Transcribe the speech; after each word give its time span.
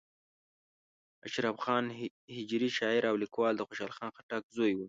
اشرف 1.27 1.55
خان 1.63 1.85
هجري 2.37 2.69
شاعر 2.77 3.03
او 3.09 3.15
لیکوال 3.23 3.53
د 3.57 3.61
خوشحال 3.67 3.91
خان 3.97 4.09
خټک 4.17 4.43
زوی 4.55 4.71
و. 4.75 4.79